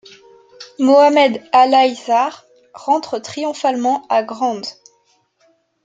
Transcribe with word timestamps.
Mohammed 0.79 1.43
al-'Aysar 1.51 2.45
rentre 2.73 3.19
triomphalement 3.19 4.03
à 4.09 4.23
Grande. 4.23 4.65